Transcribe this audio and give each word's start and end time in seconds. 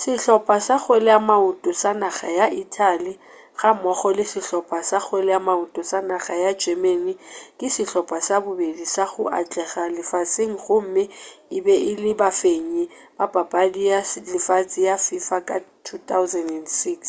sehlopa 0.00 0.56
sa 0.66 0.76
kgweleamaoto 0.82 1.70
sa 1.82 1.90
naga 2.02 2.28
ya 2.38 2.46
italy 2.64 3.12
ga 3.58 3.70
mmogo 3.76 4.08
le 4.16 4.24
sehlopa 4.32 4.78
sa 4.88 4.98
kgweleamaoto 5.04 5.80
sa 5.90 5.98
naga 6.10 6.34
ya 6.44 6.50
germany 6.62 7.12
ke 7.58 7.66
sehlopa 7.76 8.16
sa 8.26 8.36
bobedi 8.44 8.86
sa 8.94 9.04
go 9.12 9.24
atlega 9.40 9.82
lefaseng 9.96 10.54
gomme 10.64 11.04
e 11.56 11.58
be 11.64 11.74
e 11.90 11.92
le 12.02 12.12
bafenyi 12.20 12.84
ba 13.16 13.24
papadi 13.34 13.82
ya 13.90 14.00
lefase 14.32 14.78
ya 14.88 14.96
fifa 15.06 15.38
ka 15.48 15.56
2006 16.14 17.08